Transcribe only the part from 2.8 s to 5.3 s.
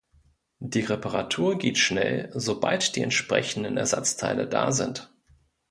die entsprechenden Ersatzteile da sind.